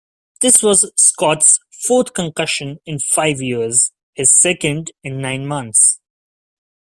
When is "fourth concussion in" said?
1.85-2.97